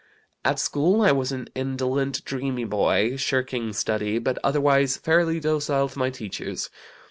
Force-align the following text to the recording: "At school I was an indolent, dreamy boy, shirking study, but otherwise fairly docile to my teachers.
"At 0.43 0.57
school 0.57 1.03
I 1.03 1.11
was 1.11 1.31
an 1.31 1.47
indolent, 1.53 2.25
dreamy 2.25 2.63
boy, 2.63 3.17
shirking 3.17 3.71
study, 3.71 4.17
but 4.17 4.39
otherwise 4.43 4.97
fairly 4.97 5.39
docile 5.39 5.89
to 5.89 5.99
my 5.99 6.09
teachers. 6.09 6.71